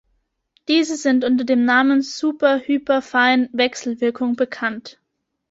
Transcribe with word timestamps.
Diese 0.67 0.95
sind 0.95 1.23
unter 1.23 1.43
dem 1.43 1.63
Namen 1.63 2.01
Superhyperfein-Wechselwirkung 2.01 4.35
bekannt. 4.35 4.97